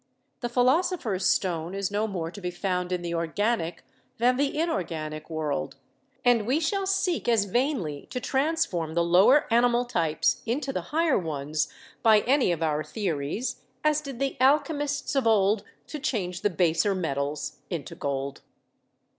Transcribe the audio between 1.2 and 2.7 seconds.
stone is no more to be